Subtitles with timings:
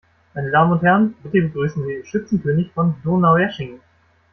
[0.33, 3.81] Meine Damen und Herren, bitte begrüßen Sie den Schützenkönig von Donaueschingen!